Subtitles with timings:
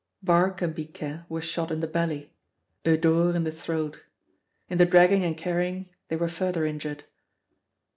[0.23, 2.33] Barque and Biquet were shot in the belly;
[2.83, 4.03] Eudore in the throat.
[4.67, 7.03] In the dragging and carrying they were further injured.